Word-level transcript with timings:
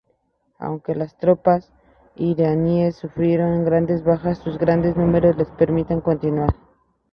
Aunque 0.57 0.95
las 0.95 1.15
tropas 1.15 1.71
iraníes 2.15 2.95
sufrieron 2.95 3.65
grandes 3.65 4.03
bajas, 4.03 4.39
sus 4.39 4.57
grandes 4.57 4.97
números 4.97 5.37
les 5.37 5.49
permitían 5.51 6.01
continuar. 6.01 6.55